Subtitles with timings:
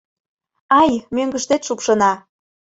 [0.81, 2.11] —Ай, мӧҥгыштет шупшына.